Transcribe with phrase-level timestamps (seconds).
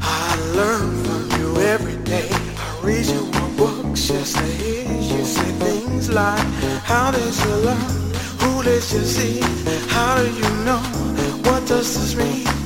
[0.00, 2.28] I learn from you every day.
[2.30, 3.26] I read your
[3.56, 6.46] books just to hear you say things like,
[6.84, 7.90] How did you learn?
[8.40, 9.40] Who did you see?
[9.88, 10.82] How do you know?
[11.44, 12.59] What does this mean?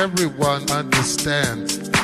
[0.00, 1.99] Not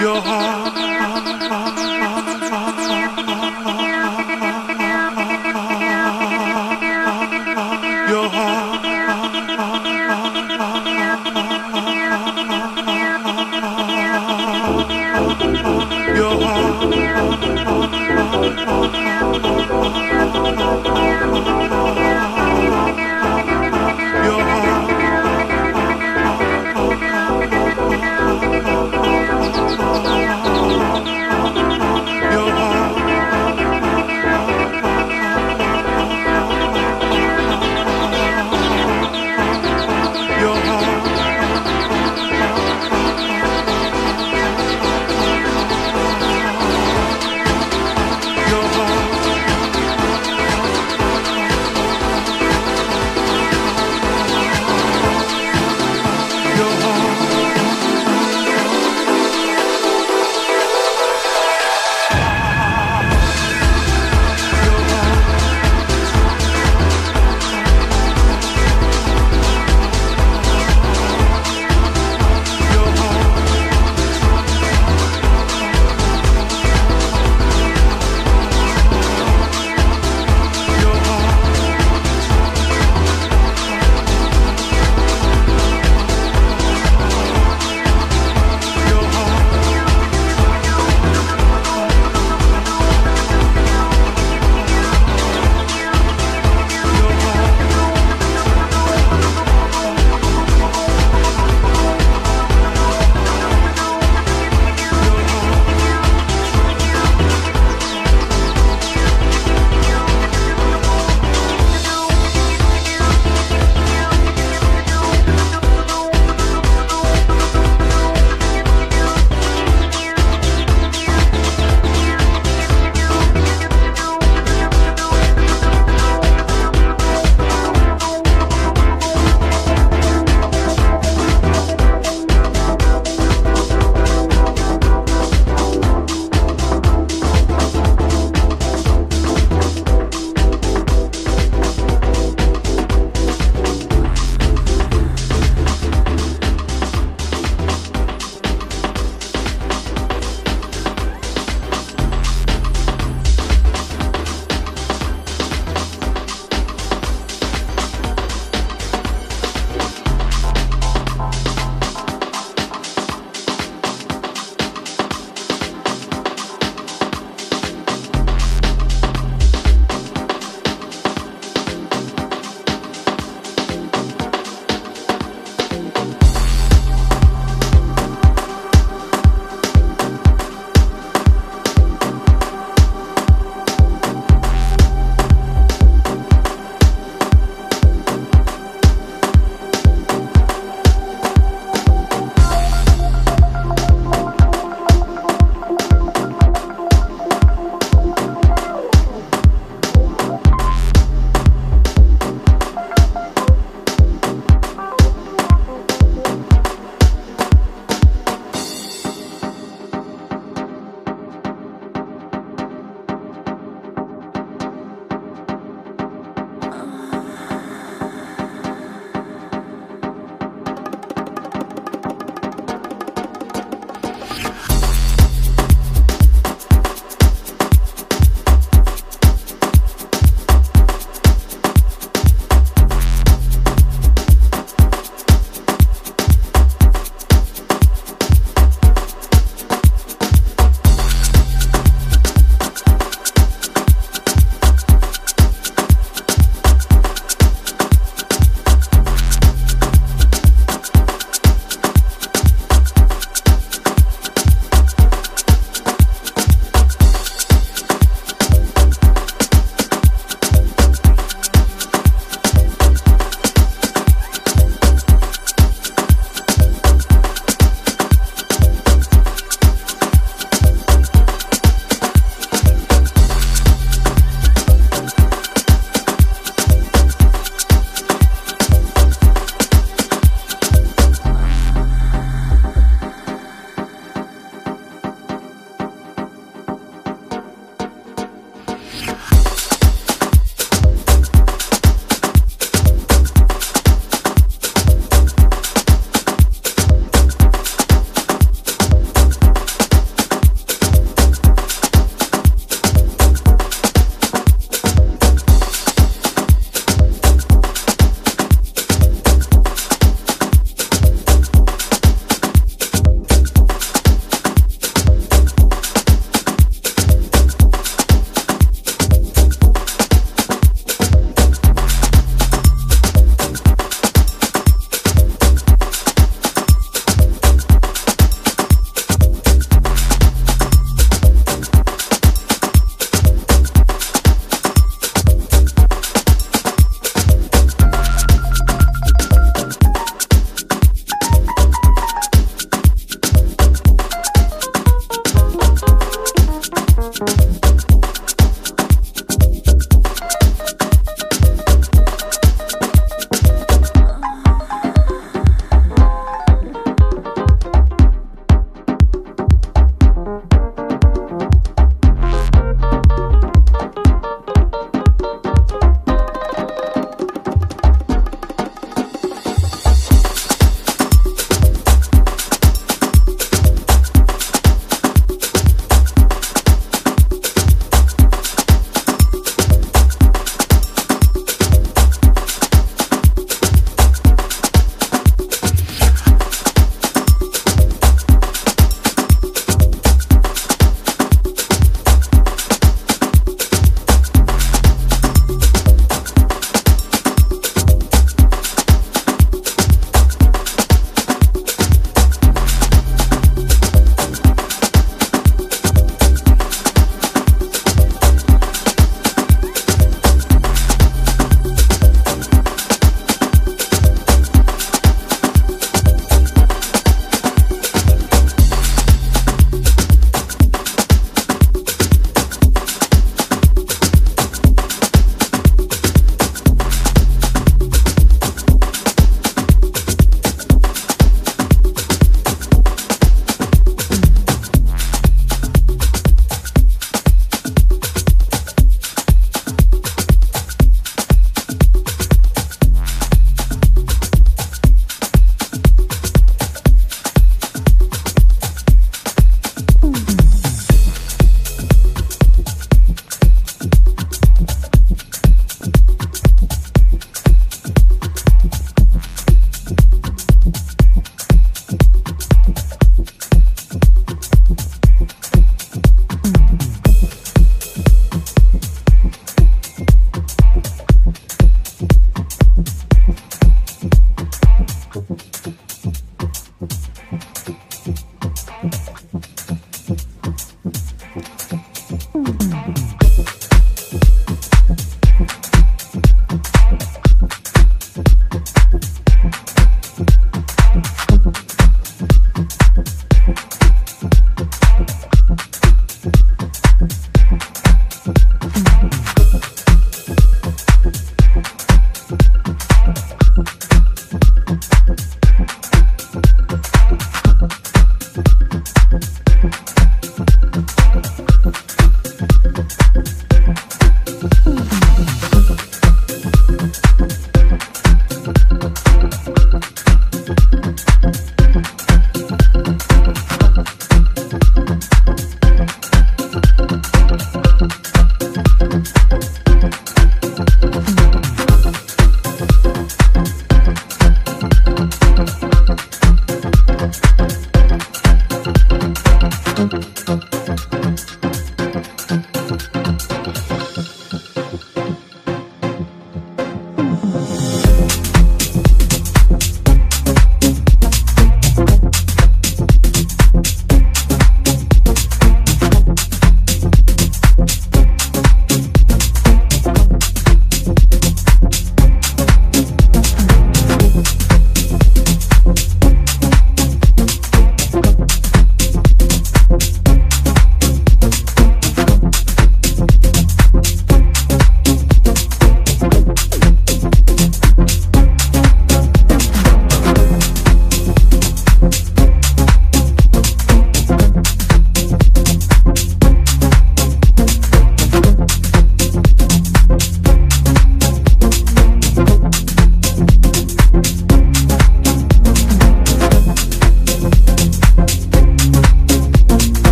[0.00, 0.69] Your